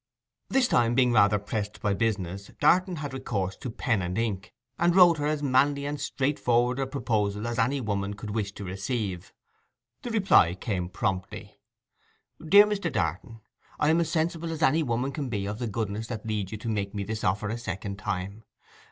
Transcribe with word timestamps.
This 0.49 0.67
time, 0.67 0.95
being 0.95 1.11
rather 1.13 1.37
pressed 1.37 1.79
by 1.79 1.93
business, 1.93 2.49
Darton 2.59 2.95
had 2.95 3.13
recourse 3.13 3.55
to 3.57 3.69
pen 3.69 4.01
and 4.01 4.17
ink, 4.17 4.51
and 4.79 4.95
wrote 4.95 5.19
her 5.19 5.27
as 5.27 5.43
manly 5.43 5.85
and 5.85 6.01
straightforward 6.01 6.79
a 6.79 6.87
proposal 6.87 7.45
as 7.45 7.59
any 7.59 7.79
woman 7.79 8.15
could 8.15 8.31
wish 8.31 8.51
to 8.53 8.63
receive. 8.63 9.31
The 10.01 10.09
reply 10.09 10.55
came 10.55 10.89
promptly: 10.89 11.59
'DEAR 12.43 12.65
MR. 12.65 12.91
DARTON,—I 12.91 13.89
am 13.91 13.99
as 14.01 14.09
sensible 14.11 14.51
as 14.51 14.63
any 14.63 14.81
woman 14.81 15.11
can 15.11 15.29
be 15.29 15.45
of 15.45 15.59
the 15.59 15.67
goodness 15.67 16.07
that 16.07 16.25
leads 16.25 16.51
you 16.51 16.57
to 16.57 16.67
make 16.67 16.95
me 16.95 17.03
this 17.03 17.23
offer 17.23 17.49
a 17.49 17.57
second 17.59 17.99
time. 17.99 18.43